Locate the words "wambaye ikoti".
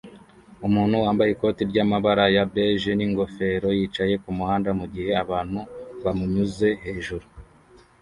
1.03-1.61